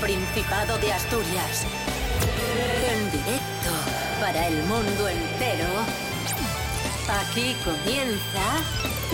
[0.00, 1.64] Principado de Asturias.
[2.90, 3.70] En directo
[4.20, 5.66] para el mundo entero.
[7.08, 8.62] Aquí comienza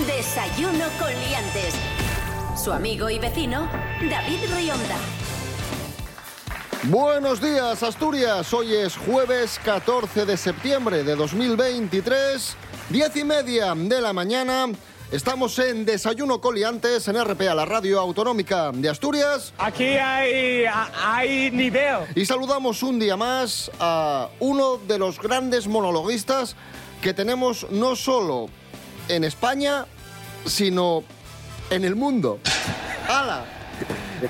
[0.06, 1.74] Desayuno con Liantes.
[2.56, 3.68] Su amigo y vecino,
[4.10, 4.96] David Rionda.
[6.84, 8.52] Buenos días, Asturias.
[8.52, 12.56] Hoy es jueves 14 de septiembre de 2023,
[12.88, 14.66] diez y media de la mañana.
[15.12, 19.52] Estamos en Desayuno Coliantes en RPA, la radio autonómica de Asturias.
[19.58, 20.64] Aquí hay,
[21.04, 21.98] hay nivel.
[22.14, 26.56] Y saludamos un día más a uno de los grandes monologuistas
[27.02, 28.48] que tenemos no solo
[29.08, 29.84] en España,
[30.46, 31.04] sino
[31.68, 32.38] en el mundo.
[33.06, 33.44] ¡Hala!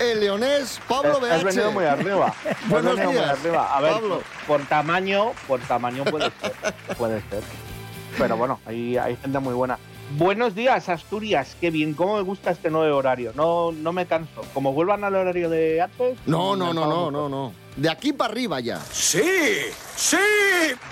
[0.01, 1.30] El leonés Pablo BH.
[1.33, 2.35] Has venido muy arriba.
[2.45, 3.77] Has Buenos venido muy días, arriba.
[3.77, 4.23] A ver, Pablo.
[4.49, 6.52] por, por tamaño, por tamaño puede ser.
[6.99, 7.45] Puede ser.
[8.19, 9.79] Pero bueno, hay, hay gente muy buena.
[10.18, 11.57] Buenos días, Asturias.
[11.60, 13.32] Qué bien, cómo me gusta este nuevo horario.
[13.35, 14.43] No, no me canso.
[14.52, 16.18] Como vuelvan al horario de antes.
[16.27, 17.52] No, no, no, no, no, no.
[17.77, 18.79] De aquí para arriba ya.
[18.93, 19.23] ¡Sí!
[19.96, 20.16] ¡Sí!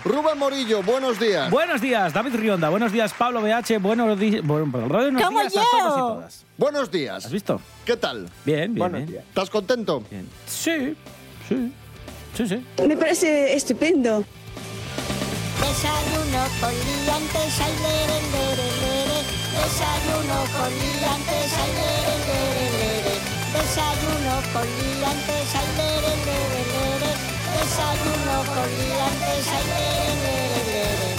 [0.05, 1.51] Rubén Morillo, buenos días.
[1.51, 2.71] Buenos días, David Rionda.
[2.71, 3.79] Buenos días, Pablo BH.
[3.81, 6.45] Buenos, di- bueno, buenos ¿Cómo días a todos y todas.
[6.57, 7.27] Buenos días.
[7.27, 7.61] ¿Has visto?
[7.85, 8.29] ¿Qué tal?
[8.47, 9.11] Bien, bien, Buenos bien.
[9.11, 9.25] días.
[9.29, 10.03] ¿Estás contento?
[10.11, 10.27] bien.
[10.47, 10.97] Sí,
[11.49, 11.73] sí,
[12.35, 12.65] sí, sí.
[12.87, 14.25] Me parece estupendo.
[15.61, 17.61] Desayuno con liantes.
[19.61, 23.15] Desayuno con liantes, ay, lere, lere, lere.
[23.53, 27.13] Desayuno con liantes, ay, lere, lere, lere.
[27.55, 30.13] Desayuno con liantes, ay, lere,
[30.71, 31.11] lere.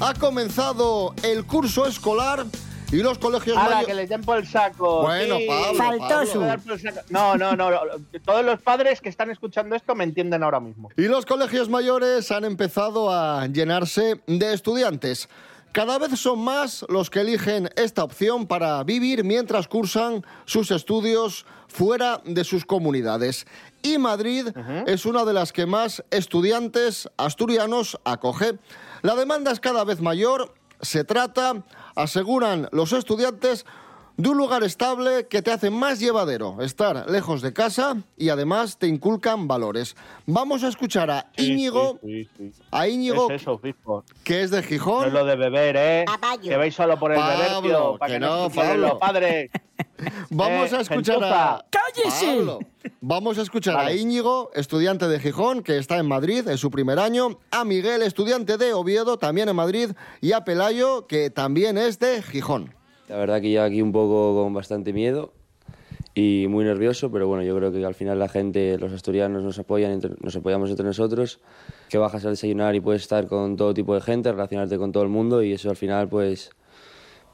[0.00, 2.44] Ha comenzado el curso escolar
[2.92, 5.02] y los colegios ¡Hala, mayo- que le den por el saco!
[5.02, 5.46] Bueno, sí.
[5.46, 7.02] Pablo, saco.
[7.10, 7.80] No, no, no, no.
[8.24, 10.90] Todos los padres que están escuchando esto me entienden ahora mismo.
[10.96, 15.28] Y los colegios mayores han empezado a llenarse de estudiantes.
[15.72, 21.44] Cada vez son más los que eligen esta opción para vivir mientras cursan sus estudios
[21.68, 23.46] fuera de sus comunidades.
[23.82, 24.48] Y Madrid
[24.86, 28.58] es una de las que más estudiantes asturianos acoge.
[29.02, 30.54] La demanda es cada vez mayor.
[30.80, 31.62] Se trata,
[31.94, 33.64] aseguran los estudiantes,
[34.18, 38.78] de un lugar estable que te hace más llevadero estar lejos de casa y además
[38.78, 39.94] te inculcan valores.
[40.24, 42.62] Vamos a escuchar a Íñigo, sí, sí, sí.
[42.70, 44.04] a Íñigo Es eso, fijo.
[44.24, 45.06] que es de No Gijón.
[45.08, 46.04] es lo de beber, ¿eh?
[46.42, 47.98] Que vais solo por el Pablo, beber, tío.
[47.98, 49.50] Para que que, no, no, los padres.
[50.30, 51.64] Vamos Eh, a escuchar a.
[52.02, 52.26] ¡Cállese!
[52.26, 52.58] Pablo.
[53.00, 53.92] Vamos a escuchar a.
[53.92, 58.56] Íñigo, estudiante de Gijón, que está en Madrid en su primer año, a Miguel, estudiante
[58.58, 59.90] de Oviedo, también en Madrid,
[60.20, 62.74] y a Pelayo, que también es de Gijón.
[63.08, 65.32] La verdad que ya aquí un poco con bastante miedo
[66.14, 69.58] y muy nervioso, pero bueno, yo creo que al final la gente, los asturianos nos
[69.58, 71.40] apoyan, entre- nos apoyamos entre nosotros,
[71.90, 75.02] que bajas a desayunar y puedes estar con todo tipo de gente, relacionarte con todo
[75.02, 76.50] el mundo y eso al final pues,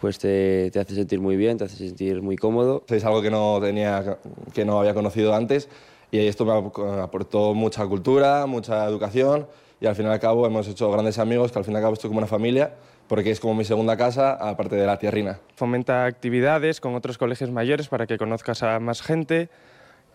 [0.02, 2.82] pues te, te hace sentir muy bien, te hace sentir muy cómodo.
[2.88, 4.18] Es algo que no, tenía,
[4.52, 5.68] que no había conocido antes
[6.10, 9.46] y esto me ap- aportó mucha cultura, mucha educación
[9.80, 11.82] y al fin y al cabo hemos hecho grandes amigos que al fin y al
[11.84, 12.74] cabo estoy como una familia
[13.06, 15.38] porque es como mi segunda casa aparte de la tierrina.
[15.54, 19.50] fomenta actividades con otros colegios mayores para que conozcas a más gente.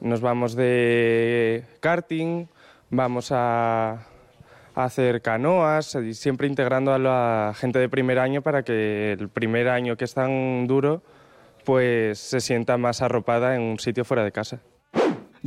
[0.02, 2.48] Nos vamos de karting,
[2.90, 4.06] vamos a
[4.86, 9.70] hacer canoas, y siempre integrando a la gente de primer año para que el primer
[9.70, 11.02] año que es tan duro
[11.66, 14.62] pues se sienta más arropada en un sitio fuera de casa.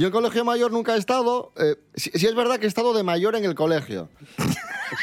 [0.00, 1.52] Yo en colegio mayor nunca he estado.
[1.58, 4.08] eh, sí, sí es verdad que he estado de mayor en el colegio.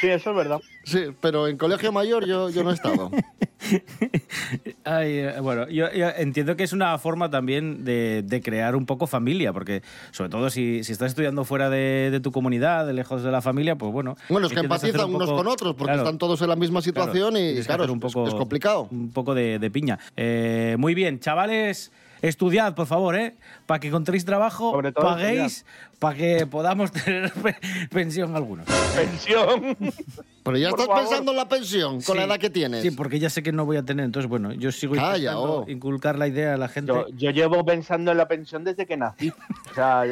[0.01, 0.59] Sí, eso es verdad.
[0.83, 3.09] Sí, pero en colegio mayor yo, yo no he estado.
[4.83, 8.85] Ay, eh, bueno, yo, yo entiendo que es una forma también de, de crear un
[8.85, 9.81] poco familia, porque
[10.11, 13.41] sobre todo si, si estás estudiando fuera de, de tu comunidad, de lejos de la
[13.41, 14.15] familia, pues bueno.
[14.29, 16.55] Bueno, es que empatizan un unos poco- con otros porque Claro, están todos en la
[16.55, 18.87] misma situación y claro, es- complicado.
[18.91, 19.99] Un poco de, de piña.
[20.15, 21.91] Eh, muy bien, chavales,
[22.21, 23.35] estudiad, por favor, ¿eh?
[23.65, 25.65] Para que encontréis trabajo, Sobre todo paguéis,
[25.99, 27.57] para que podamos tener pe-
[27.91, 28.65] pensión algunos.
[28.95, 29.77] Pensión.
[30.43, 31.01] Pero ya Por estás favor.
[31.09, 32.81] pensando en la pensión con la edad que tienes.
[32.81, 34.05] Sí, porque ya sé que no voy a tener.
[34.05, 35.69] Entonces, bueno, yo sigo Calla, intentando oh.
[35.69, 36.93] inculcar la idea a la gente.
[36.93, 39.29] Yo, yo llevo pensando en la pensión desde que nací.
[39.29, 40.05] O sea,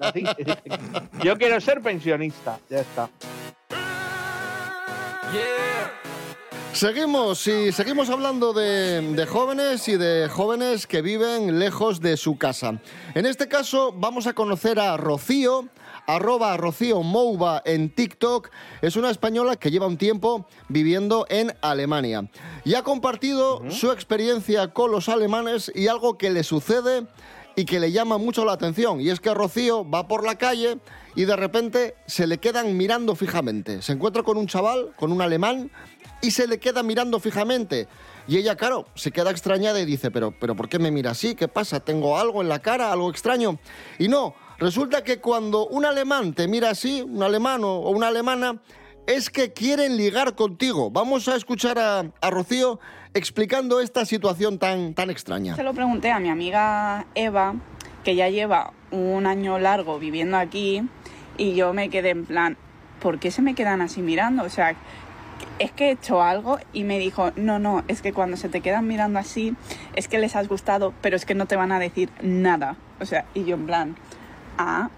[0.00, 0.24] nací.
[1.22, 2.58] yo quiero ser pensionista.
[2.70, 3.10] Ya está.
[6.80, 12.38] Seguimos y seguimos hablando de, de jóvenes y de jóvenes que viven lejos de su
[12.38, 12.80] casa.
[13.14, 15.68] En este caso vamos a conocer a Rocío,
[16.06, 18.48] arroba Rocío Mouba en TikTok.
[18.80, 22.30] Es una española que lleva un tiempo viviendo en Alemania
[22.64, 27.06] y ha compartido su experiencia con los alemanes y algo que le sucede
[27.56, 29.02] y que le llama mucho la atención.
[29.02, 30.78] Y es que Rocío va por la calle
[31.14, 33.82] y de repente se le quedan mirando fijamente.
[33.82, 35.70] Se encuentra con un chaval, con un alemán,
[36.20, 37.88] y se le queda mirando fijamente.
[38.26, 41.34] Y ella, claro, se queda extrañada y dice, pero, pero ¿por qué me mira así?
[41.34, 41.80] ¿Qué pasa?
[41.80, 42.92] ¿Tengo algo en la cara?
[42.92, 43.58] ¿Algo extraño?
[43.98, 48.60] Y no, resulta que cuando un alemán te mira así, un alemán o una alemana,
[49.06, 50.90] es que quieren ligar contigo.
[50.90, 52.78] Vamos a escuchar a, a Rocío
[53.14, 55.56] explicando esta situación tan, tan extraña.
[55.56, 57.54] Se lo pregunté a mi amiga Eva,
[58.04, 60.82] que ya lleva un año largo viviendo aquí,
[61.36, 62.56] y yo me quedé en plan,
[63.00, 64.44] ¿por qué se me quedan así mirando?
[64.44, 64.76] O sea,
[65.58, 68.60] es que he hecho algo y me dijo, no, no, es que cuando se te
[68.60, 69.54] quedan mirando así,
[69.94, 72.76] es que les has gustado, pero es que no te van a decir nada.
[73.00, 73.96] O sea, y yo en plan,
[74.58, 74.90] ah.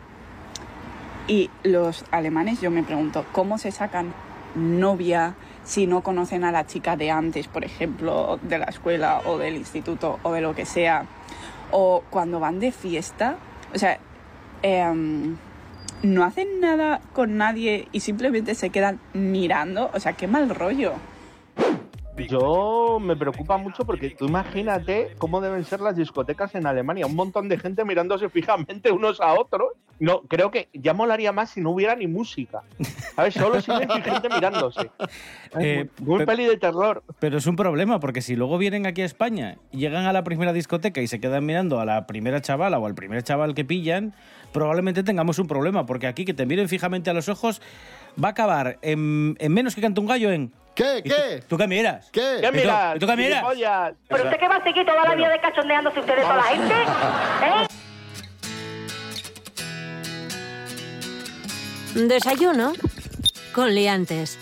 [1.28, 4.12] Y los alemanes, yo me pregunto, ¿cómo se sacan
[4.54, 5.34] novia
[5.64, 9.56] si no conocen a la chica de antes, por ejemplo, de la escuela o del
[9.56, 11.06] instituto o de lo que sea?
[11.70, 13.36] O cuando van de fiesta,
[13.74, 13.98] o sea,
[14.62, 15.36] em,
[16.02, 19.90] no hacen nada con nadie y simplemente se quedan mirando.
[19.94, 20.92] O sea, qué mal rollo.
[22.28, 27.06] Yo me preocupa mucho porque tú imagínate cómo deben ser las discotecas en Alemania.
[27.06, 29.72] Un montón de gente mirándose fijamente unos a otros.
[29.98, 32.62] No, creo que ya molaría más si no hubiera ni música.
[33.14, 33.34] ¿Sabes?
[33.34, 34.90] Solo silencio y gente mirándose.
[35.60, 37.02] Eh, Muy pe- peli de terror.
[37.18, 40.24] Pero es un problema, porque si luego vienen aquí a España y llegan a la
[40.24, 43.62] primera discoteca y se quedan mirando a la primera chavala o al primer chaval que
[43.62, 44.14] pillan,
[44.52, 47.60] probablemente tengamos un problema, porque aquí que te miren fijamente a los ojos
[48.22, 50.52] va a acabar en, en menos que canta un gallo en...
[50.74, 50.98] ¿Qué?
[51.04, 51.42] ¿Y tú- ¿Qué?
[51.48, 52.10] ¿Tú qué miras?
[52.10, 52.38] ¿Qué?
[52.40, 52.96] ¿Qué ¿Y tú- miras?
[52.96, 53.44] y tú qué miras?
[54.08, 56.42] ¿Pero usted qué va a seguir toda la vida de cachondeándose usted de toda la
[56.44, 56.74] gente?
[56.74, 57.66] ¿Eh?
[61.94, 62.72] Desayuno
[63.54, 64.38] con liantes.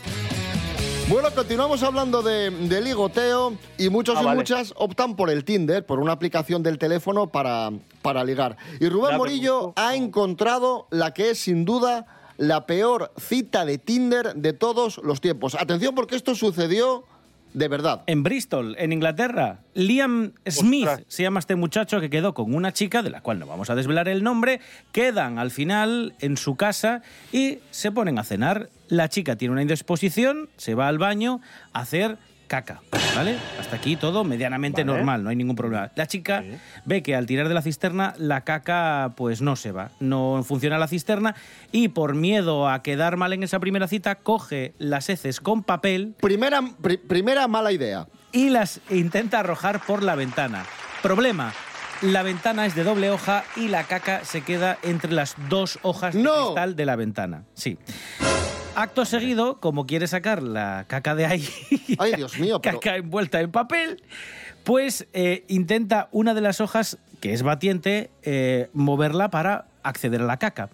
[1.09, 4.37] Bueno, continuamos hablando de, de ligoteo y muchos Ah, y vale.
[4.37, 7.71] muchas optan por el Tinder, por una aplicación del teléfono para,
[8.03, 8.57] para ligar.
[8.79, 12.07] Y Rubén Ya, Morillo pero- ha encontrado la que es sin duda
[12.41, 15.55] la peor cita de Tinder de todos los tiempos.
[15.55, 17.05] Atención porque esto sucedió
[17.53, 18.03] de verdad.
[18.07, 21.05] En Bristol, en Inglaterra, Liam Smith Ostras.
[21.09, 23.75] se llama este muchacho que quedó con una chica, de la cual no vamos a
[23.75, 24.61] desvelar el nombre,
[24.91, 28.71] quedan al final en su casa y se ponen a cenar.
[28.89, 31.43] La chica tiene una indisposición, se va al baño
[31.75, 32.17] a hacer
[32.51, 32.83] caca,
[33.15, 33.37] ¿vale?
[33.61, 34.97] Hasta aquí todo medianamente Vale.
[34.99, 35.93] normal, no hay ningún problema.
[35.95, 36.43] La chica
[36.85, 40.77] ve que al tirar de la cisterna la caca pues no se va, no funciona
[40.77, 41.37] la cisterna
[41.71, 46.17] y por miedo a quedar mal en esa primera cita coge las heces con papel
[46.21, 48.09] Primera, pri- primera mala idea.
[48.33, 50.65] y las intenta arrojar por la ventana.
[51.05, 51.53] Problema.
[52.03, 56.15] La ventana es de doble hoja y la caca se queda entre las dos hojas
[56.15, 56.47] de ¡No!
[56.47, 57.45] cristal de la ventana.
[57.55, 57.79] Sí.
[58.75, 61.49] Acto seguido, como quiere sacar la caca de ahí,
[61.99, 62.81] Ay, Dios mío, pero...
[62.81, 64.03] caca envuelta en papel,
[64.65, 70.25] pues eh, intenta una de las hojas, que es batiente, eh, moverla para acceder a
[70.25, 70.71] la caca.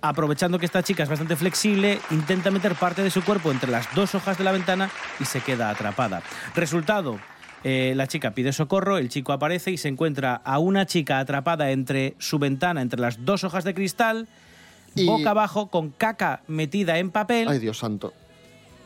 [0.00, 3.92] Aprovechando que esta chica es bastante flexible, intenta meter parte de su cuerpo entre las
[3.94, 6.22] dos hojas de la ventana y se queda atrapada.
[6.54, 7.18] Resultado,
[7.64, 11.72] eh, la chica pide socorro, el chico aparece y se encuentra a una chica atrapada
[11.72, 14.28] entre su ventana, entre las dos hojas de cristal,
[14.94, 18.12] Y- boca abajo, con caca metida en papel Ay, Dios santo.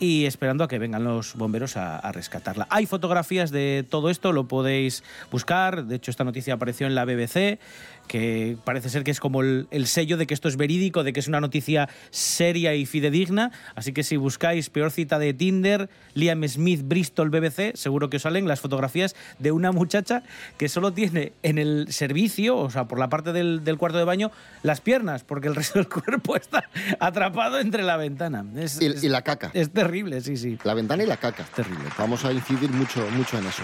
[0.02, 2.66] Y esperando a que vengan los bomberos a, a rescatarla.
[2.70, 5.84] Hay fotografías de todo esto, lo podéis buscar.
[5.86, 7.60] De hecho, esta noticia apareció en la BBC,
[8.08, 11.12] que parece ser que es como el, el sello de que esto es verídico, de
[11.12, 13.52] que es una noticia seria y fidedigna.
[13.76, 18.22] Así que si buscáis peor cita de Tinder, Liam Smith, Bristol, BBC, seguro que os
[18.24, 20.24] salen las fotografías de una muchacha
[20.58, 24.04] que solo tiene en el servicio, o sea, por la parte del, del cuarto de
[24.04, 24.32] baño,
[24.64, 26.64] las piernas, porque el resto del cuerpo está
[26.98, 28.44] atrapado entre la ventana.
[28.56, 29.52] Es- Y, es- y la caca.
[29.54, 30.58] es terrible, sí, sí.
[30.64, 31.44] La ventana y la caca.
[31.44, 31.88] Terrible.
[31.98, 33.62] Vamos a incidir mucho, mucho en eso.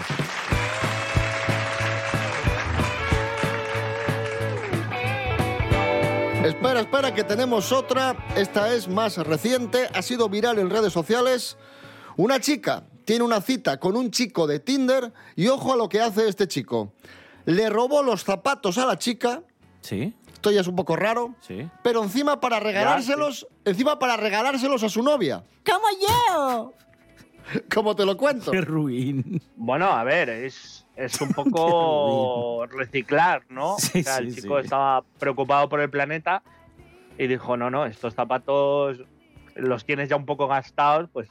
[6.43, 8.15] Espera, espera, que tenemos otra.
[8.35, 9.87] Esta es más reciente.
[9.93, 11.57] Ha sido viral en redes sociales.
[12.15, 15.99] Una chica tiene una cita con un chico de Tinder y ojo a lo que
[16.01, 16.93] hace este chico.
[17.45, 19.41] Le robó los zapatos a la chica.
[19.81, 21.35] Sí, Esto ya es un poco raro.
[21.41, 21.69] sí.
[21.83, 25.43] Pero encima para regalárselos, encima para regalárselos a su novia.
[25.65, 26.73] ¡Como yo!
[27.73, 28.51] Como te lo cuento.
[28.51, 29.41] Qué ruin.
[29.55, 33.77] Bueno, a ver, es, es un poco reciclar, ¿no?
[33.79, 34.65] Sí, o sea, el sí, chico sí.
[34.65, 36.43] estaba preocupado por el planeta
[37.17, 39.03] y dijo, no, no, estos zapatos
[39.55, 41.29] los tienes ya un poco gastados, pues...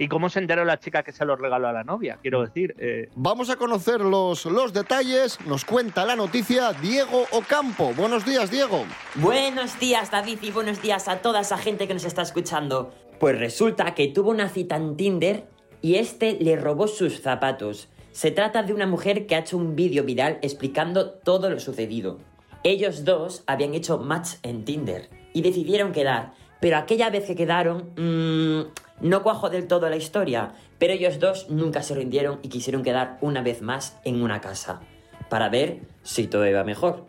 [0.00, 2.18] ¿Y cómo se enteró la chica que se los regaló a la novia?
[2.22, 5.38] Quiero decir, eh, Vamos a conocer los, los detalles.
[5.44, 7.92] Nos cuenta la noticia Diego Ocampo.
[7.92, 8.86] Buenos días, Diego.
[9.16, 12.94] Buenos días, David, y buenos días a toda esa gente que nos está escuchando.
[13.18, 15.44] Pues resulta que tuvo una cita en Tinder
[15.82, 17.90] y este le robó sus zapatos.
[18.12, 22.20] Se trata de una mujer que ha hecho un vídeo viral explicando todo lo sucedido.
[22.64, 27.90] Ellos dos habían hecho match en Tinder y decidieron quedar, pero aquella vez que quedaron,
[27.96, 28.62] mmm,
[29.00, 33.16] No cuajo del todo la historia, pero ellos dos nunca se rindieron y quisieron quedar
[33.22, 34.80] una vez más en una casa,
[35.28, 37.06] para ver si todo iba mejor.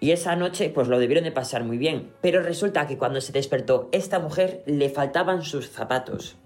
[0.00, 3.32] Y esa noche pues lo debieron de pasar muy bien, pero resulta que cuando se
[3.32, 6.36] despertó esta mujer le faltaban sus zapatos.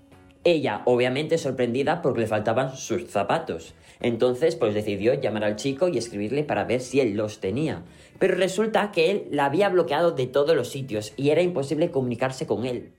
[0.45, 3.75] Ella, obviamente sorprendida porque le faltaban sus zapatos.
[4.01, 7.85] Entonces, pues decidió llamar al chico y escribirle para ver si él los tenía.
[8.19, 12.47] Pero resulta que él la había bloqueado de todos los sitios y era imposible comunicarse
[12.47, 12.93] con él.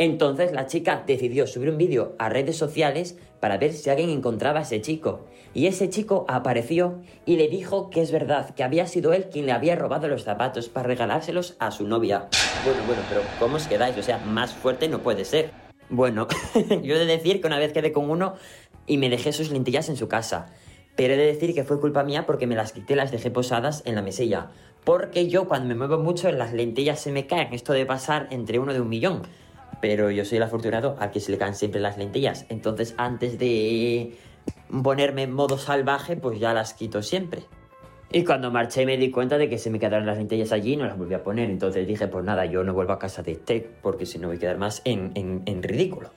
[0.00, 4.60] Entonces la chica decidió subir un vídeo a redes sociales para ver si alguien encontraba
[4.60, 5.26] a ese chico.
[5.52, 9.44] Y ese chico apareció y le dijo que es verdad, que había sido él quien
[9.44, 12.28] le había robado los zapatos para regalárselos a su novia.
[12.64, 13.94] Bueno, bueno, pero ¿cómo os quedáis?
[13.98, 15.50] O sea, más fuerte no puede ser.
[15.90, 16.28] Bueno,
[16.82, 18.36] yo he de decir que una vez quedé con uno
[18.86, 20.46] y me dejé sus lentillas en su casa.
[20.96, 23.82] Pero he de decir que fue culpa mía porque me las quité las dejé posadas
[23.84, 24.48] en la mesilla.
[24.82, 27.52] Porque yo cuando me muevo mucho las lentillas se me caen.
[27.52, 29.24] Esto de pasar entre uno de un millón.
[29.80, 32.46] Pero yo soy el afortunado al que se le caen siempre las lentillas.
[32.48, 34.16] Entonces antes de
[34.82, 37.42] ponerme en modo salvaje pues ya las quito siempre.
[38.12, 40.76] Y cuando marché me di cuenta de que se me quedaron las lentillas allí y
[40.76, 41.48] no las volví a poner.
[41.48, 44.36] Entonces dije, pues nada, yo no vuelvo a casa de Tech porque si no voy
[44.36, 46.10] a quedar más en, en, en ridículo.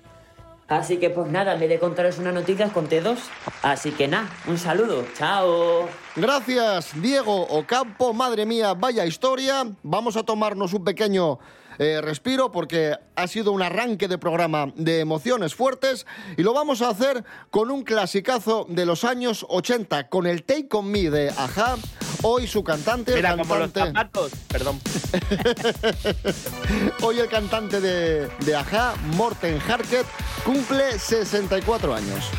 [0.68, 3.20] Así que pues nada, vez de contaros una noticia, conté dos.
[3.62, 5.88] Así que nada, un saludo, chao.
[6.16, 8.14] Gracias, Diego Ocampo.
[8.14, 9.68] Madre mía, vaya historia.
[9.84, 11.38] Vamos a tomarnos un pequeño
[11.80, 16.06] eh, respiro porque ha sido un arranque de programa de emociones fuertes
[16.38, 20.68] y lo vamos a hacer con un clasicazo de los años 80, con el Take
[20.72, 21.76] On Me de Aja.
[22.22, 23.16] Hoy su cantante...
[23.16, 24.32] Mira, el como los cantante- zapatos.
[24.48, 24.80] Perdón.
[27.02, 30.06] Hoy el cantante de, de Aja, Morten Harket,
[30.46, 32.30] cumple 64 años.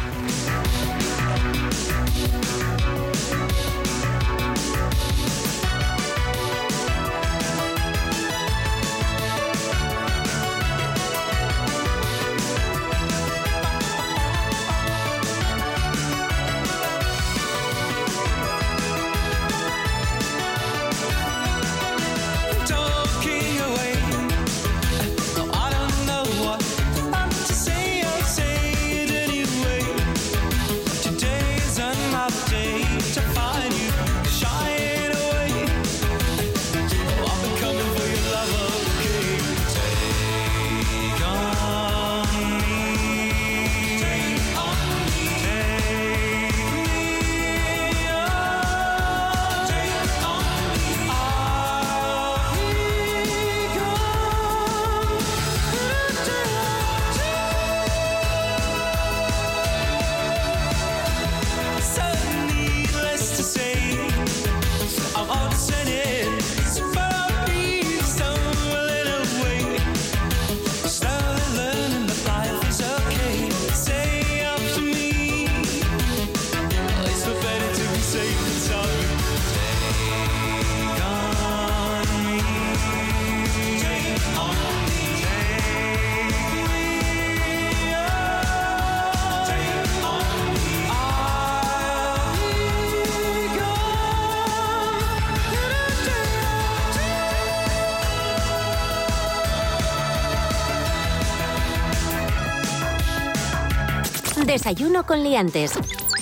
[104.65, 105.73] Desayuno con liantes.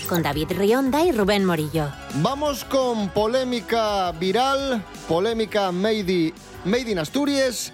[0.09, 1.87] Con David Rionda y Rubén Morillo.
[2.23, 6.35] Vamos con polémica viral, polémica made,
[6.65, 7.73] made in Asturias.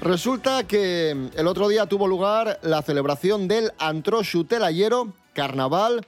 [0.00, 6.04] Resulta que el otro día tuvo lugar la celebración del Antrochu Telayero, carnaval,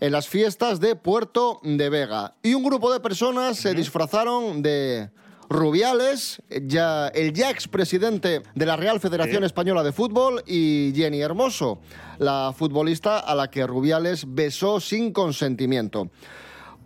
[0.00, 2.34] en las fiestas de Puerto de Vega.
[2.42, 5.10] Y un grupo de personas se disfrazaron de
[5.48, 11.80] Rubiales, ya, el ya expresidente de la Real Federación Española de Fútbol, y Jenny Hermoso,
[12.18, 16.10] la futbolista a la que Rubiales besó sin consentimiento.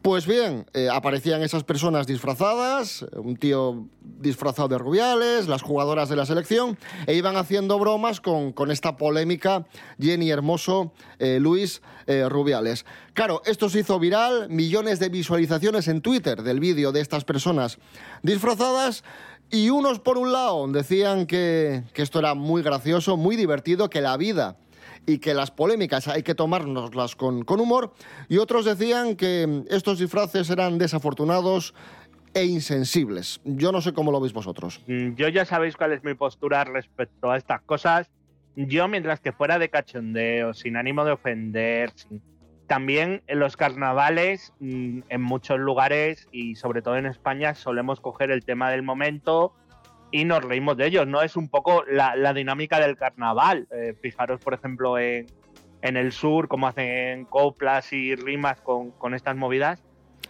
[0.03, 6.15] Pues bien, eh, aparecían esas personas disfrazadas, un tío disfrazado de Rubiales, las jugadoras de
[6.15, 9.67] la selección, e iban haciendo bromas con, con esta polémica
[9.99, 12.87] Jenny Hermoso, eh, Luis eh, Rubiales.
[13.13, 17.79] Claro, esto se hizo viral, millones de visualizaciones en Twitter del vídeo de estas personas
[18.23, 19.03] disfrazadas.
[19.51, 24.01] Y unos, por un lado, decían que, que esto era muy gracioso, muy divertido, que
[24.01, 24.59] la vida
[25.09, 27.95] y que las polémicas hay que tomárnoslas con, con humor,
[28.29, 31.75] y otros decían que estos disfraces eran desafortunados
[32.35, 33.41] e insensibles.
[33.45, 34.83] Yo no sé cómo lo veis vosotros.
[34.87, 38.11] Yo ya sabéis cuál es mi postura respecto a estas cosas.
[38.55, 41.93] Yo, mientras que fuera de cachondeo, sin ánimo de ofender,
[42.67, 48.31] también en los carnavales, mm, en muchos lugares y sobre todo en España, solemos coger
[48.31, 49.55] el tema del momento
[50.11, 51.23] y nos reímos de ellos, ¿no?
[51.23, 53.67] Es un poco la, la dinámica del carnaval.
[53.71, 55.27] Eh, fijaros, por ejemplo, en,
[55.83, 59.83] en el sur, cómo hacen coplas y rimas con, con estas movidas.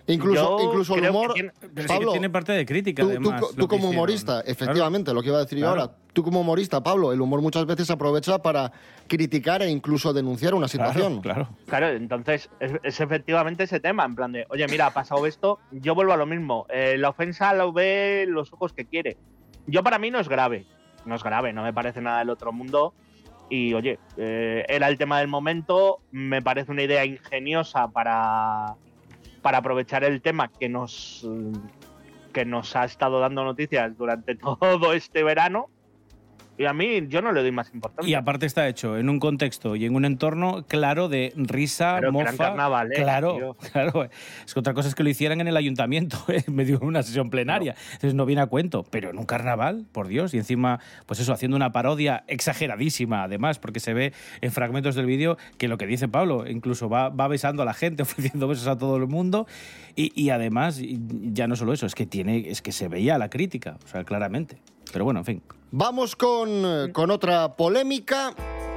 [0.06, 1.34] Incluso, Yo incluso el humor.
[1.34, 1.52] tiene-
[1.86, 3.40] Pablo, tiene parte de crítica, tú, además.
[3.54, 3.94] tú como hicieron.
[3.94, 5.80] humorista, efectivamente, lo que iba a decir yo Claro.
[5.82, 8.72] ahora, tú como humorista, Pablo, el humor muchas veces se aprovecha para
[9.06, 11.20] criticar e incluso denunciar una situación.
[11.20, 15.26] Claro, Claro, entonces es, es efectivamente ese tema, en plan de, oye, mira, ha pasado
[15.26, 16.64] esto, yo vuelvo a lo mismo.
[16.70, 19.18] Eh, la ofensa la ve los ojos que quiere.
[19.68, 20.64] Yo para mí no es grave,
[21.04, 22.94] no es grave, no me parece nada del otro mundo.
[23.50, 28.74] Y oye, eh, era el tema del momento, me parece una idea ingeniosa para,
[29.42, 31.26] para aprovechar el tema que nos,
[32.32, 35.68] que nos ha estado dando noticias durante todo este verano.
[36.58, 38.10] Y a mí yo no le doy más importancia.
[38.10, 42.12] Y aparte está hecho en un contexto y en un entorno claro de risa, Claro,
[42.12, 42.36] mofa.
[42.36, 43.54] carnavales, claro, tío.
[43.72, 44.08] claro.
[44.44, 47.02] Es que otra cosa es que lo hicieran en el ayuntamiento, en medio de una
[47.04, 47.76] sesión plenaria.
[47.92, 48.84] Entonces no viene a cuento.
[48.90, 50.34] Pero en un carnaval, por Dios.
[50.34, 55.06] Y encima, pues eso, haciendo una parodia exageradísima, además, porque se ve en fragmentos del
[55.06, 58.66] vídeo que lo que dice Pablo, incluso va, va besando a la gente, ofreciendo besos
[58.66, 59.46] a todo el mundo.
[59.94, 63.30] Y, y además, ya no solo eso, es que tiene, es que se veía la
[63.30, 64.58] crítica, o sea, claramente.
[64.92, 65.42] Pero bueno, en fin.
[65.70, 68.32] Vamos con, eh, con otra polémica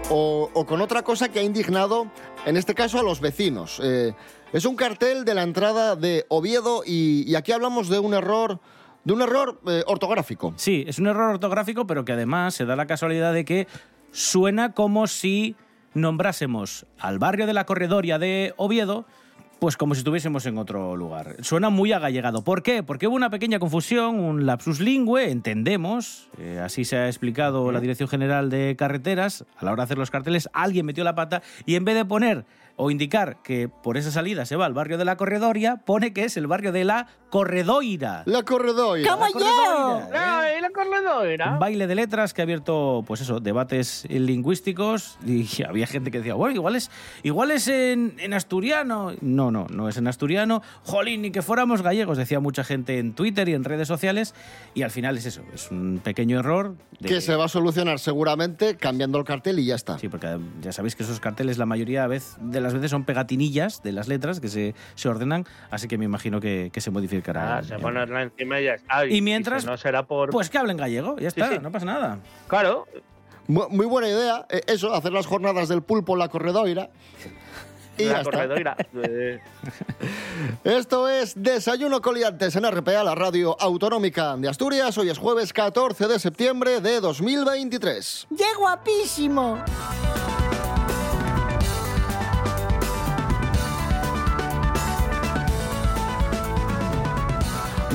[0.10, 2.08] o, o con otra cosa que ha indignado,
[2.46, 3.80] en este caso, a los vecinos.
[3.82, 4.14] Eh,
[4.52, 8.60] es un cartel de la entrada de Oviedo y, y aquí hablamos de un error,
[9.06, 10.54] de un error eh, ortográfico.
[10.58, 13.68] Sí, es un error ortográfico, pero que además se da la casualidad de que
[14.12, 15.56] suena como si
[15.94, 19.06] nombrásemos al barrio de la Corredoria de Oviedo,
[19.62, 21.36] pues como si estuviésemos en otro lugar.
[21.42, 22.44] Suena muy agallegado.
[22.44, 22.82] ¿Por qué?
[22.82, 27.80] Porque hubo una pequeña confusión, un lapsus lingüe, entendemos, eh, así se ha explicado la
[27.80, 31.44] Dirección General de Carreteras, a la hora de hacer los carteles, alguien metió la pata
[31.68, 32.44] y en vez de poner
[32.84, 36.24] o indicar que por esa salida se va al barrio de la Corredoria, pone que
[36.26, 38.24] es el barrio de la Corredoira.
[38.26, 39.12] La Corredoira.
[39.12, 40.18] ¡Como La Corredoira, ¿eh?
[40.18, 41.54] ¡Ay, la corredora!
[41.54, 46.20] Un baile de letras que ha abierto, pues eso, debates lingüísticos y había gente que
[46.20, 46.90] decía, bueno, igual es,
[47.24, 49.12] igual es en, en asturiano.
[49.22, 50.62] No, no, no es en asturiano.
[50.84, 54.34] Jolín, ni que fuéramos gallegos, decía mucha gente en Twitter y en redes sociales.
[54.74, 56.76] Y al final es eso, es un pequeño error.
[57.00, 59.98] de- Que se va a solucionar seguramente cambiando el cartel y ya está.
[60.00, 63.82] Sí, porque ya sabéis que esos carteles la mayoría vez, de las veces son pegatinillas
[63.84, 67.58] de las letras que se, se ordenan, así que me imagino que, que se modificará.
[67.58, 69.06] Ah, se ponerla encima y ya está.
[69.06, 70.30] Y mientras, si no será por.
[70.32, 71.60] Pues que hablen gallego, ya está, sí.
[71.62, 72.20] no pasa nada.
[72.48, 72.88] claro.
[73.48, 76.90] Mu- Muy buena idea, eh, eso, hacer las jornadas del pulpo en la Corredoira.
[77.98, 78.24] Y la está.
[78.32, 78.78] corredora.
[79.04, 79.40] Eh,
[80.64, 84.98] Esto es Desayuno Coliantes en RPA, la radio autonómica de Asturias.
[84.98, 88.28] Hoy es jueves 14 de septiembre de 2023.
[88.38, 89.58] ¡Qué guapísimo!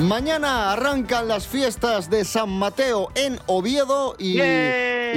[0.01, 4.39] Mañana arrancan las fiestas de San Mateo en Oviedo y,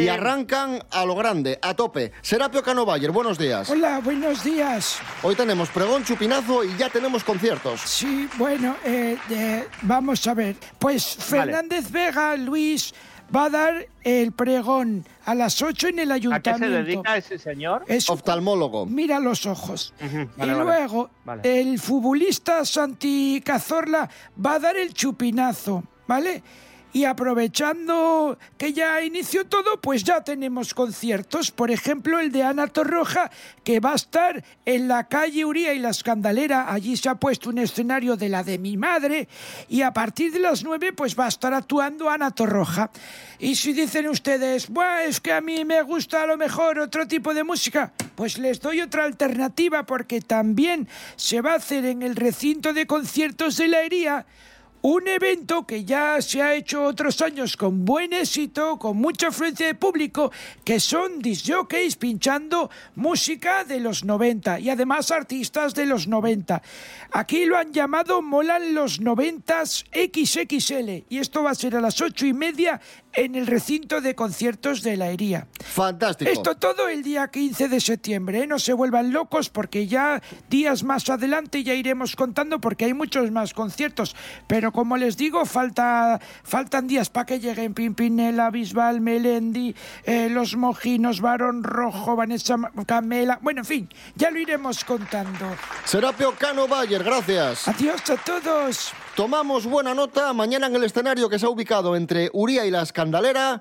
[0.08, 2.12] arrancan a lo grande, a tope.
[2.22, 3.68] Serapio Cano Bayer, buenos días.
[3.68, 4.98] Hola, buenos días.
[5.22, 7.82] Hoy tenemos pregón, chupinazo y ya tenemos conciertos.
[7.82, 10.56] Sí, bueno, eh, eh, vamos a ver.
[10.78, 12.94] Pues Fernández Vega, Luis,
[13.34, 16.76] va a dar el pregón a las 8 en el ¿A qué se ayuntamiento.
[16.84, 17.84] dedica ese señor?
[17.86, 18.86] Es Oftalmólogo.
[18.86, 19.94] Mira los ojos.
[20.00, 21.60] Y vale, luego, Vale.
[21.60, 24.08] el futbolista Santi Cazorla
[24.44, 26.42] va a dar el chupinazo, ¿vale?
[26.92, 31.52] Y aprovechando que ya inició todo, pues ya tenemos conciertos.
[31.52, 33.30] Por ejemplo, el de Ana Torroja,
[33.62, 36.72] que va a estar en la calle Uría y la Escandalera.
[36.72, 39.28] Allí se ha puesto un escenario de la de mi madre.
[39.68, 42.90] Y a partir de las nueve, pues va a estar actuando Ana Torroja.
[43.38, 47.06] Y si dicen ustedes, "Buah, es que a mí me gusta a lo mejor otro
[47.06, 52.02] tipo de música, pues les doy otra alternativa porque también se va a hacer en
[52.02, 54.26] el recinto de conciertos de la Hería
[54.82, 59.66] un evento que ya se ha hecho otros años con buen éxito, con mucha afluencia
[59.66, 60.32] de público,
[60.64, 66.62] que son disjockeys pinchando música de los 90 y además artistas de los 90.
[67.12, 72.00] Aquí lo han llamado Molan los 90s XXL y esto va a ser a las
[72.00, 72.80] ocho y media
[73.12, 75.46] en el recinto de conciertos de la Hería.
[75.64, 76.30] Fantástico.
[76.30, 78.46] Esto todo el día 15 de septiembre, ¿eh?
[78.46, 83.30] no se vuelvan locos porque ya días más adelante ya iremos contando porque hay muchos
[83.30, 84.14] más conciertos.
[84.46, 90.56] Pero como les digo, falta, faltan días para que lleguen Pimpinela, Bisbal, Melendi, eh, Los
[90.56, 93.38] Mojinos, Barón Rojo, Vanessa Camela.
[93.42, 95.46] Bueno, en fin, ya lo iremos contando.
[95.84, 97.68] Serapio Cano Bayer, gracias.
[97.68, 98.92] Adiós a todos.
[99.16, 100.32] Tomamos buena nota.
[100.32, 103.60] Mañana en el escenario que se ha ubicado entre Uría y la Escandalera,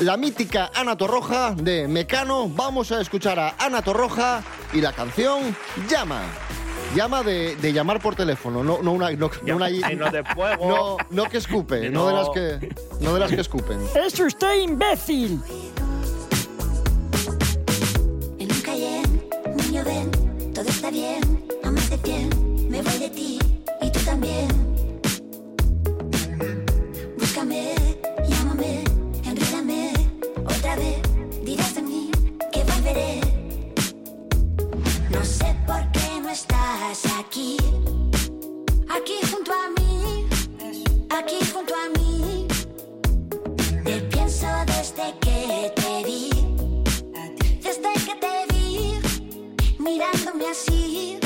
[0.00, 2.48] la mítica Ana Torroja de Mecano.
[2.48, 5.56] Vamos a escuchar a Ana Torroja y la canción
[5.88, 6.22] Llama.
[6.94, 10.68] Llama de, de llamar por teléfono, no, no una, no, no una- no de fuego.
[10.68, 12.08] no, no que escupe, no.
[12.08, 13.78] de las que, no de las que escupen.
[13.94, 15.40] ¡Es usted imbécil!
[18.40, 19.22] En un Cayenne,
[19.56, 20.10] niño ven,
[20.52, 21.20] todo está bien,
[21.62, 23.38] a más de 100, me voy de ti
[36.90, 37.56] aquí,
[38.88, 40.26] aquí junto a mí,
[41.08, 42.48] aquí junto a mí.
[43.84, 46.30] Te pienso desde que te vi.
[47.62, 48.98] Desde que te vi
[49.78, 51.20] mirándome así.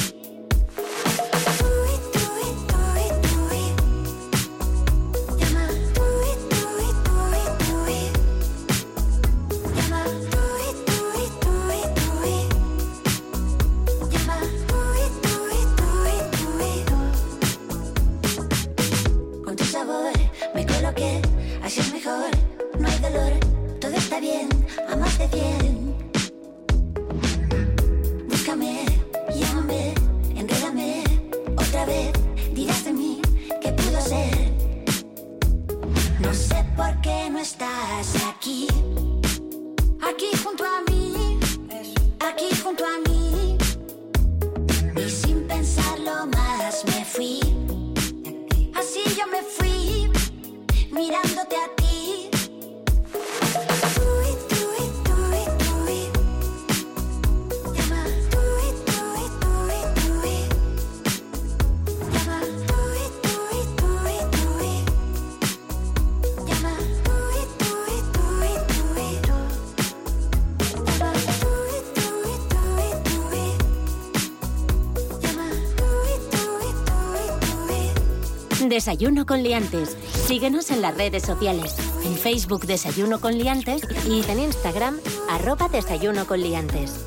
[78.74, 79.96] Desayuno con liantes.
[80.26, 81.76] Síguenos en las redes sociales.
[82.04, 84.98] En Facebook Desayuno con liantes y en Instagram
[85.30, 87.06] arroba Desayuno con liantes.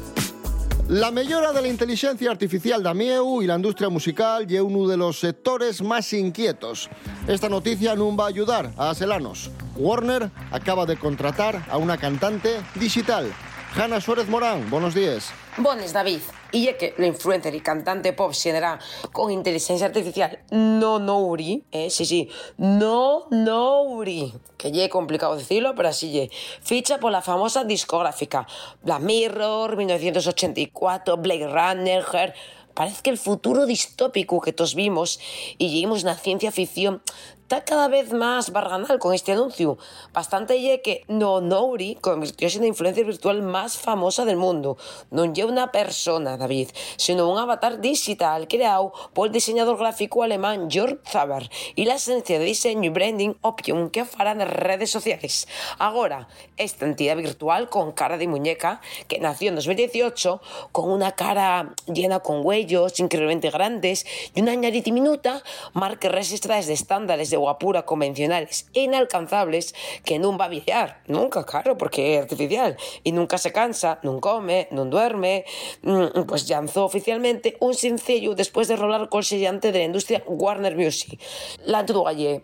[0.87, 5.19] La millora de la inteligencia artificial d'Amieu y la industria musical y uno de los
[5.19, 6.89] sectores más inquietos.
[7.27, 9.51] Esta noticia no va a ayudar a Aselanos.
[9.75, 13.29] Warner acaba de contratar a una cantante digital.
[13.75, 15.33] Hanna Suárez Morán, buenos días.
[15.57, 16.21] Bones, David.
[16.51, 18.79] Y ya que la influencer y cantante pop generará
[19.11, 25.75] con inteligencia artificial no Nouri, eh, sí, sí, no Nouri, que ya es complicado decirlo,
[25.75, 26.31] pero así ye,
[26.61, 28.47] ficha por la famosa discográfica
[28.81, 32.33] Black Mirror, 1984, Blade Runner, Her,
[32.73, 35.19] parece que el futuro distópico que todos vimos
[35.57, 37.01] y lleguemos una ciencia ficción
[37.47, 39.77] está cada vez más barganal con este anuncio.
[40.11, 44.75] Bastante ye que No Nouri convirtióse en la influencia virtual más famosa del mundo.
[45.11, 50.67] No lle una persona, David, sino un avatar digital creado por el diseñador gráfico alemán
[50.69, 55.47] Jörg Zaber y la agencia de diseño y branding Opium que farán en redes sociales.
[55.79, 60.41] Ahora, esta entidad virtual con cara de muñeca que nació en 2018
[60.73, 64.05] con una cara llena con huellos increíblemente grandes
[64.35, 69.73] y una nariz diminuta marca registradas de estándares de guapura convencionales inalcanzables
[70.03, 74.19] que no va a viajar, nunca, claro, porque es artificial y nunca se cansa, no
[74.19, 75.45] come, no duerme,
[75.83, 80.23] mm, pues lanzó oficialmente un sencillo después de rolar con el sellante de la industria
[80.27, 81.19] Warner Music.
[81.65, 82.43] La Galle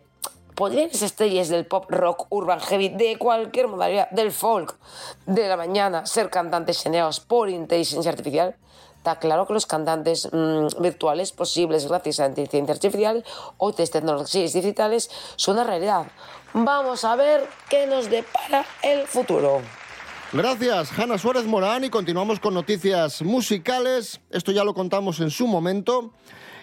[0.55, 4.77] ¿Podrían las estrellas del pop rock urban heavy de cualquier modalidad, del folk,
[5.25, 8.55] de la mañana, ser cantantes generados por inteligencia artificial?
[9.03, 13.25] Está claro que los cantantes mm, virtuales posibles gracias a la inteligencia artificial
[13.57, 16.05] o tecnologías digitales son una realidad.
[16.53, 19.59] Vamos a ver qué nos depara el futuro.
[20.31, 24.21] Gracias, Hanna Suárez Morán, y continuamos con noticias musicales.
[24.29, 26.13] Esto ya lo contamos en su momento.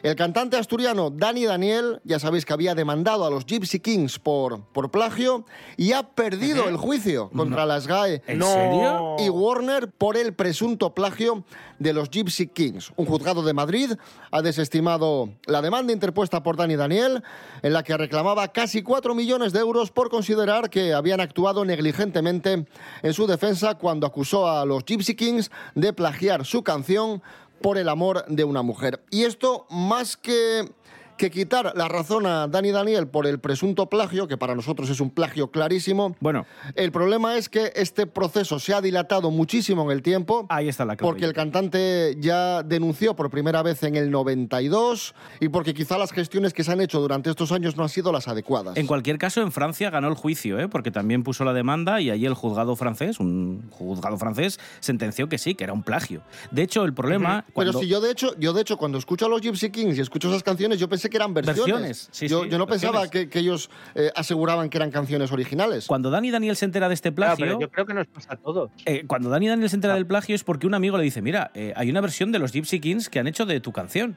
[0.03, 4.65] El cantante asturiano Dani Daniel, ya sabéis que había demandado a los Gypsy Kings por,
[4.73, 5.45] por plagio
[5.77, 9.17] y ha perdido el juicio contra las GAE ¿En serio?
[9.19, 11.45] y Warner por el presunto plagio
[11.79, 12.93] de los Gypsy Kings.
[12.97, 13.93] Un juzgado de Madrid
[14.31, 17.23] ha desestimado la demanda interpuesta por Dani Daniel,
[17.63, 22.67] en la que reclamaba casi 4 millones de euros por considerar que habían actuado negligentemente
[23.03, 27.23] en su defensa cuando acusó a los Gypsy Kings de plagiar su canción
[27.61, 29.05] por el amor de una mujer.
[29.11, 30.73] Y esto, más que
[31.21, 35.01] que quitar la razón a Dani Daniel por el presunto plagio, que para nosotros es
[35.01, 36.17] un plagio clarísimo.
[36.19, 36.47] Bueno.
[36.75, 40.47] El problema es que este proceso se ha dilatado muchísimo en el tiempo.
[40.49, 41.13] Ahí está la clave.
[41.13, 46.11] Porque el cantante ya denunció por primera vez en el 92 y porque quizá las
[46.11, 48.79] gestiones que se han hecho durante estos años no han sido las adecuadas.
[48.79, 50.69] En cualquier caso, en Francia ganó el juicio, ¿eh?
[50.69, 55.37] porque también puso la demanda y allí el juzgado francés, un juzgado francés, sentenció que
[55.37, 56.23] sí, que era un plagio.
[56.51, 57.43] De hecho, el problema...
[57.49, 59.99] Pero cuando- si yo de hecho, yo de hecho cuando escucho a los Gypsy Kings
[59.99, 61.57] y escucho esas canciones, yo pensé que eran versiones.
[61.67, 65.31] Versiones, sí, yo, sí, yo no pensaba que, que ellos eh, aseguraban que eran canciones
[65.33, 65.87] originales.
[65.87, 67.47] Cuando Dani Daniel se entera de este Claro, plagio...
[67.59, 68.71] pero yo creo que nos pasa a todos.
[68.87, 71.51] Eh, cuando Dani Daniel se entera del plagio es porque un amigo le dice, mira,
[71.55, 74.17] eh, hay una versión de los Gypsy Kings que han hecho de tu canción.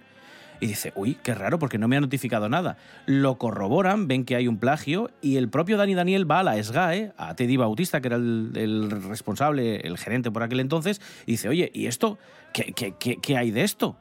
[0.59, 2.77] Y dice, uy, qué raro, porque no me ha notificado nada.
[3.05, 6.63] Lo corroboran, ven que hay un plagio y el propio Dani Daniel va a la
[6.63, 11.31] SGAE, a Teddy Bautista, que era el, el responsable, el gerente por aquel entonces, y
[11.33, 12.17] dice, oye, ¿y esto?
[12.53, 13.97] ¿Qué, qué, qué- qué hay de esto?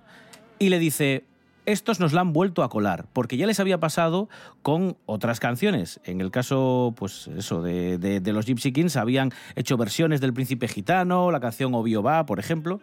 [0.61, 1.25] Y le dice,
[1.67, 4.29] estos nos la han vuelto a colar, porque ya les había pasado
[4.63, 6.01] con otras canciones.
[6.05, 10.33] En el caso, pues eso, de, de- de los Gypsy Kings habían hecho versiones del
[10.33, 12.81] Príncipe Gitano, la canción Obvio Va, por ejemplo,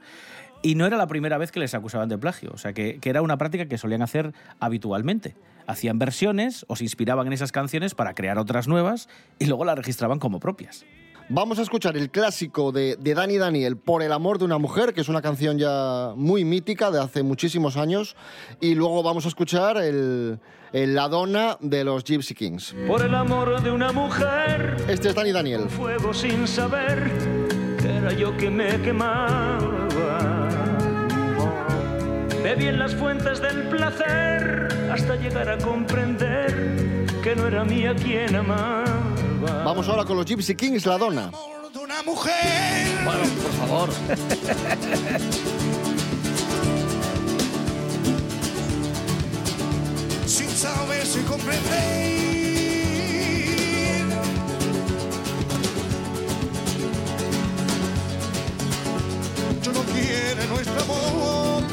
[0.61, 3.09] y no era la primera vez que les acusaban de plagio, o sea, que, que
[3.09, 5.35] era una práctica que solían hacer habitualmente.
[5.67, 9.77] Hacían versiones o se inspiraban en esas canciones para crear otras nuevas y luego las
[9.77, 10.83] registraban como propias.
[11.31, 14.93] Vamos a escuchar el clásico de, de Dani Daniel, Por el amor de una mujer,
[14.95, 18.15] que es una canción ya muy mítica de hace muchísimos años.
[18.59, 20.39] Y luego vamos a escuchar el,
[20.73, 22.75] el La Donna de los Gypsy Kings.
[22.87, 25.69] Por el amor de una mujer, Este es Dani Daniel.
[25.69, 27.11] fuego sin saber
[27.83, 29.87] era yo que me quemaba.
[32.43, 36.75] Bebí en las fuentes del placer hasta llegar a comprender
[37.21, 38.85] que no era mía quien amaba.
[39.41, 41.31] Vamos ahora con los Gypsy Kings, La Donna.
[41.81, 42.33] una mujer.
[43.05, 43.89] Bueno, por favor.
[50.25, 52.19] Sin saber si comprender.
[59.63, 61.63] Yo no quiero nuestro amor.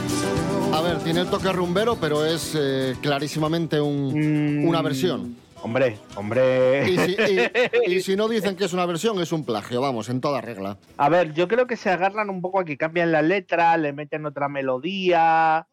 [0.74, 5.36] A ver, tiene el toque rumbero, pero es eh, clarísimamente un- una versión.
[5.62, 6.88] Hombre, hombre.
[6.88, 7.50] Y si, y-
[7.96, 10.76] y si no dicen que es una versión, es un plagio, vamos, en toda regla.
[10.96, 13.92] A ver, yo creo que se agarran un poco a que cambian la letra, le
[13.92, 15.66] meten otra melodía,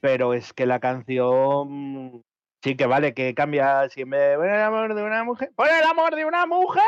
[0.00, 2.22] pero es que la canción
[2.62, 5.50] sí que vale que cambia si en vez de "Por el amor de una mujer,
[5.56, 6.82] por el amor de una mujer,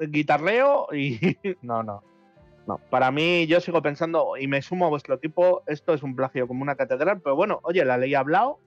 [0.00, 1.18] guitarreo y
[1.62, 2.02] no, no.
[2.66, 6.16] No, para mí yo sigo pensando y me sumo a vuestro equipo, esto es un
[6.16, 8.58] plagio como una catedral, pero bueno, oye, la ley ha hablado,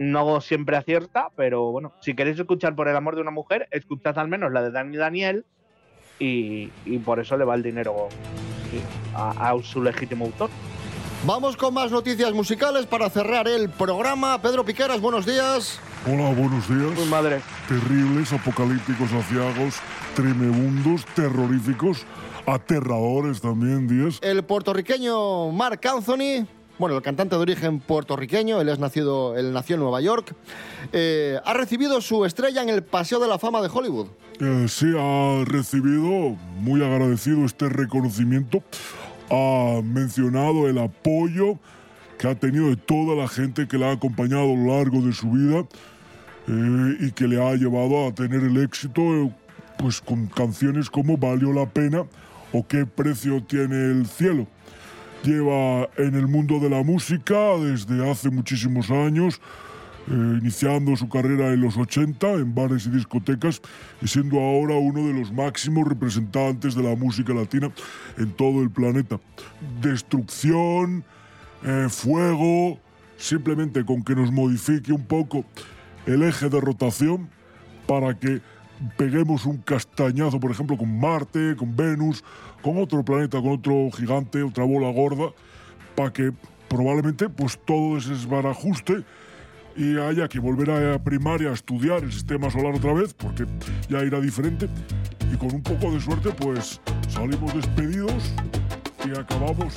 [0.00, 4.18] no siempre acierta, pero bueno, si queréis escuchar por el amor de una mujer, escuchad
[4.18, 5.44] al menos la de Dani Daniel
[6.18, 8.08] y, y por eso le va el dinero
[9.14, 10.48] a, a su legítimo autor.
[11.26, 14.40] Vamos con más noticias musicales para cerrar el programa.
[14.40, 15.78] Pedro Piqueras, buenos días.
[16.06, 17.06] Hola, buenos días.
[17.08, 17.42] madre.
[17.68, 19.80] Terribles, apocalípticos, aciagos,
[20.16, 22.06] tremebundos, terroríficos,
[22.46, 24.18] aterradores también, días.
[24.22, 26.46] El puertorriqueño Mark Anthony,
[26.80, 30.34] bueno, el cantante de origen puertorriqueño, él, es nacido, él nació en Nueva York,
[30.94, 34.06] eh, ha recibido su estrella en el Paseo de la Fama de Hollywood.
[34.40, 38.62] Eh, sí, ha recibido, muy agradecido este reconocimiento,
[39.30, 41.58] ha mencionado el apoyo
[42.18, 45.12] que ha tenido de toda la gente que le ha acompañado a lo largo de
[45.12, 45.66] su vida
[46.48, 49.02] eh, y que le ha llevado a tener el éxito
[49.76, 52.06] pues con canciones como Valió la pena
[52.54, 54.46] o Qué precio tiene el cielo.
[55.22, 59.38] Lleva en el mundo de la música desde hace muchísimos años,
[60.08, 63.60] eh, iniciando su carrera en los 80 en bares y discotecas
[64.00, 67.70] y siendo ahora uno de los máximos representantes de la música latina
[68.16, 69.20] en todo el planeta.
[69.82, 71.04] Destrucción,
[71.64, 72.78] eh, fuego,
[73.18, 75.44] simplemente con que nos modifique un poco
[76.06, 77.28] el eje de rotación
[77.86, 78.40] para que
[78.96, 82.24] peguemos un castañazo, por ejemplo, con Marte, con Venus,
[82.62, 85.32] con otro planeta, con otro gigante, otra bola gorda,
[85.94, 86.32] para que
[86.68, 89.04] probablemente pues todo se desbarajuste
[89.76, 93.46] y haya que volver a primar y a estudiar el sistema solar otra vez, porque
[93.88, 94.68] ya irá diferente.
[95.32, 98.32] Y con un poco de suerte, pues salimos despedidos
[99.04, 99.74] y acabamos...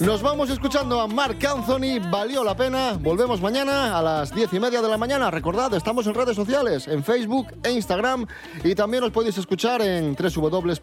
[0.00, 2.98] Nos vamos escuchando a Mark Anthony, valió la pena.
[3.00, 5.30] Volvemos mañana a las diez y media de la mañana.
[5.30, 8.26] Recordad, estamos en redes sociales, en Facebook e Instagram.
[8.62, 10.76] Y también os podéis escuchar en www.rtpa.es,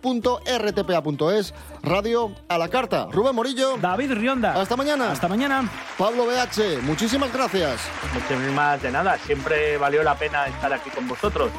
[1.84, 3.08] radio a la carta.
[3.12, 3.78] Rubén Morillo.
[3.78, 4.60] David Rionda.
[4.60, 5.12] Hasta mañana.
[5.12, 5.70] Hasta mañana.
[5.96, 7.82] Pablo BH, muchísimas gracias.
[8.16, 11.52] Muchísimas de nada, siempre valió la pena estar aquí con vosotros.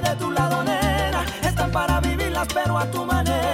[0.00, 3.47] De tu lado, nena, están para vivirlas, pero a tu manera.